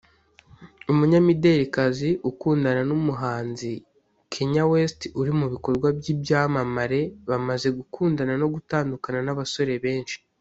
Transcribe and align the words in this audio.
Umunyamiderikazi 0.91 2.09
ukundana 2.29 2.81
n’umuhanzi 2.89 3.71
Kanye 4.33 4.63
West 4.71 5.01
uri 5.19 5.31
mu 5.39 5.45
bakobwa 5.53 5.87
b’ibyamamare 5.97 7.01
bamaze 7.29 7.67
gukundana 7.77 8.33
no 8.41 8.47
gutandukana 8.53 9.19
n’abasore 9.23 9.73
benshi 9.85 10.17